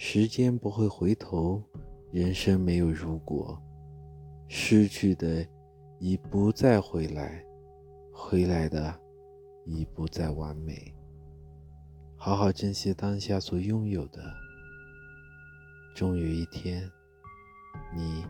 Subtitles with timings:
[0.00, 1.60] 时间不会回头，
[2.12, 3.60] 人生没有如果，
[4.46, 5.44] 失去的
[5.98, 7.44] 已不再回来，
[8.12, 8.96] 回来的
[9.66, 10.94] 已不再完美。
[12.16, 14.22] 好好珍惜当下所拥有的，
[15.96, 16.88] 终有一天，
[17.92, 18.24] 你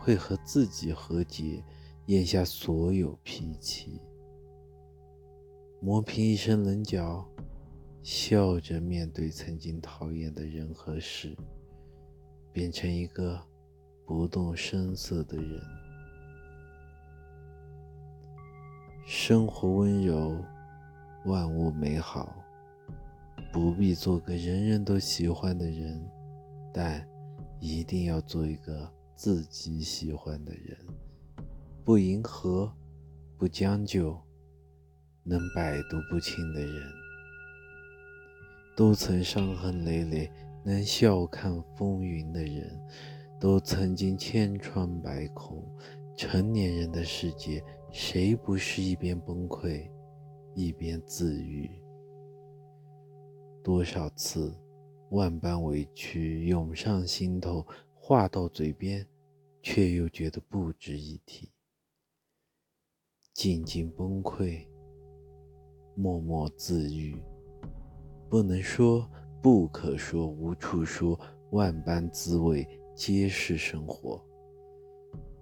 [0.00, 1.62] 会和自己和解，
[2.06, 4.00] 咽下所有脾气。
[5.78, 7.28] 磨平一身棱角，
[8.02, 11.36] 笑着面对曾经讨厌的人和事，
[12.52, 13.40] 变成一个
[14.04, 15.60] 不动声色的人。
[19.06, 20.36] 生活温柔，
[21.26, 22.34] 万物美好，
[23.52, 26.04] 不必做个人人都喜欢的人，
[26.72, 27.06] 但
[27.60, 30.76] 一定要做一个自己喜欢的人，
[31.84, 32.72] 不迎合，
[33.38, 34.20] 不将就。
[35.24, 36.82] 能百毒不侵的人，
[38.74, 40.30] 都曾伤痕累累；
[40.64, 42.80] 能笑看风云的人，
[43.38, 45.62] 都曾经千疮百孔。
[46.16, 49.90] 成年人的世界，谁不是一边崩溃，
[50.54, 51.70] 一边自愈？
[53.62, 54.54] 多少次，
[55.10, 59.06] 万般委屈涌上心头，话到嘴边，
[59.62, 61.50] 却又觉得不值一提，
[63.32, 64.66] 静静崩溃。
[65.94, 67.22] 默默自愈，
[68.32, 69.06] 不能说，
[69.42, 74.18] 不可说，无处说，万般滋味皆是生活。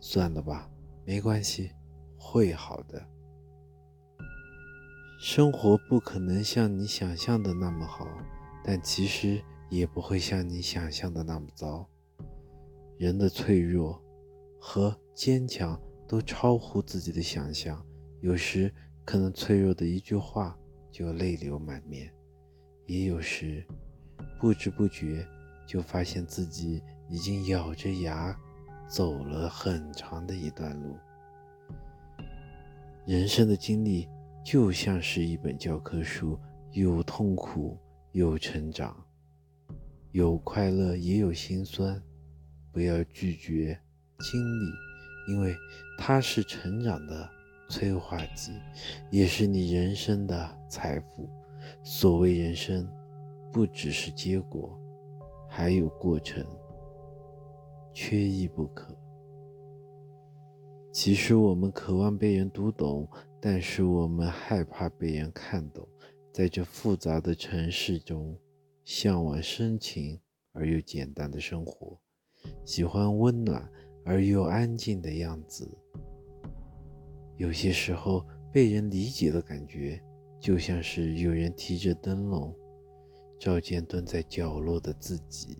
[0.00, 0.70] 算了吧，
[1.04, 1.70] 没关系，
[2.16, 3.06] 会好的。
[5.20, 8.08] 生活不可能像你想象的那么好，
[8.64, 11.86] 但其实也不会像你想象的那么糟。
[12.96, 14.02] 人的脆弱
[14.58, 17.84] 和坚强都超乎自己的想象，
[18.22, 18.72] 有时。
[19.04, 20.58] 可能脆弱的一句话
[20.90, 22.12] 就泪流满面，
[22.88, 23.64] 也有时
[24.40, 25.24] 不知不觉
[25.64, 28.36] 就发现自己已经咬着牙
[28.88, 30.96] 走了很长的一段路。
[33.06, 34.08] 人生的经历
[34.44, 36.36] 就像是一本教科书，
[36.72, 37.78] 有痛苦，
[38.10, 38.96] 有成长，
[40.10, 42.02] 有快乐，也有心酸。
[42.72, 43.78] 不要拒绝
[44.18, 45.56] 经历，因为
[45.96, 47.30] 它是成长的。
[47.70, 48.52] 催化剂，
[49.10, 51.28] 也是你人生的财富。
[51.82, 52.88] 所谓人生，
[53.52, 54.78] 不只是结果，
[55.48, 56.44] 还有过程，
[57.92, 58.96] 缺一不可。
[60.92, 63.08] 其实我们渴望被人读懂，
[63.40, 65.86] 但是我们害怕被人看懂。
[66.32, 68.36] 在这复杂的城市中，
[68.84, 70.20] 向往深情
[70.52, 71.98] 而又简单的生活，
[72.64, 73.68] 喜欢温暖
[74.04, 75.68] 而又安静的样子。
[77.36, 80.02] 有些时候，被人理解的感觉，
[80.40, 82.54] 就像是有人提着灯笼，
[83.38, 85.58] 照见蹲在角落的自己；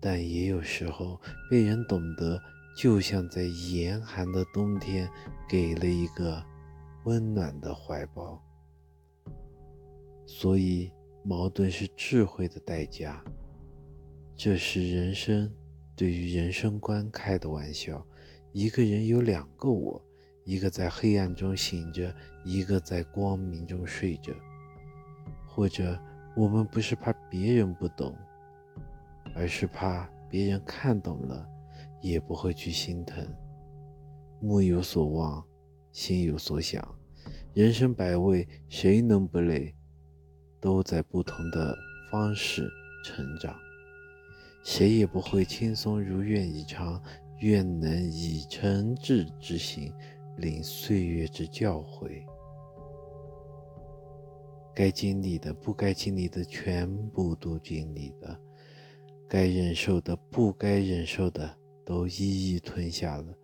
[0.00, 1.20] 但也有时候，
[1.50, 2.40] 被人懂得，
[2.76, 5.08] 就像在严寒的冬天，
[5.48, 6.42] 给了一个
[7.04, 8.42] 温暖的怀抱。
[10.26, 10.90] 所以，
[11.22, 13.22] 矛盾是智慧的代价。
[14.36, 15.52] 这是人生
[15.94, 18.06] 对于人生观开的玩笑。
[18.52, 20.02] 一个人有两个我。
[20.44, 22.14] 一个在黑暗中醒着，
[22.44, 24.32] 一个在光明中睡着。
[25.46, 25.98] 或者，
[26.36, 28.16] 我们不是怕别人不懂，
[29.34, 31.46] 而是怕别人看懂了，
[32.00, 33.26] 也不会去心疼。
[34.40, 35.44] 目有所望，
[35.92, 36.82] 心有所想，
[37.52, 39.74] 人生百味，谁能不累？
[40.60, 41.76] 都在不同的
[42.10, 42.68] 方式
[43.04, 43.54] 成长，
[44.62, 47.02] 谁也不会轻松如愿以偿。
[47.40, 49.90] 愿能以诚挚之心。
[50.40, 52.24] 领岁月之教诲，
[54.74, 58.40] 该经历的、不该经历的，全部都经历了；
[59.28, 63.36] 该忍受的、不该忍受的，都一一吞下了。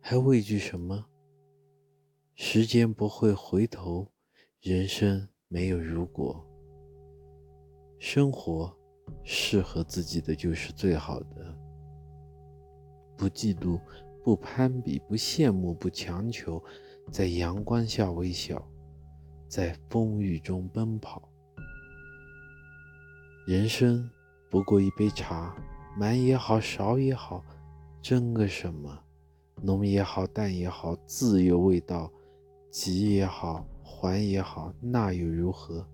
[0.00, 1.04] 还畏惧什么？
[2.36, 4.06] 时间不会回头，
[4.60, 6.46] 人生没有如果。
[7.98, 8.72] 生活
[9.24, 11.58] 适合自己的就是最好的，
[13.16, 13.80] 不嫉妒。
[14.26, 16.60] 不攀比，不羡慕，不强求，
[17.12, 18.60] 在阳光下微笑，
[19.46, 21.28] 在风雨中奔跑。
[23.46, 24.10] 人生
[24.50, 25.54] 不过一杯茶，
[25.96, 27.40] 满也好，少也好，
[28.02, 28.98] 争个什么？
[29.62, 32.10] 浓也好，淡也好，自有味道。
[32.68, 35.86] 急也好，缓也好，那又如何？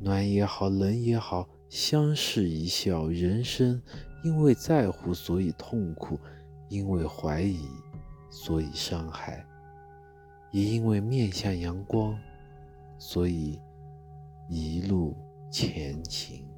[0.00, 3.08] 暖也好，冷也好，相视一笑。
[3.08, 3.82] 人生
[4.22, 6.16] 因为在乎，所以痛苦。
[6.72, 7.68] 因为怀疑，
[8.30, 9.44] 所以伤害；
[10.52, 12.18] 也因为面向阳光，
[12.96, 13.60] 所以
[14.48, 15.14] 一路
[15.50, 16.48] 前行。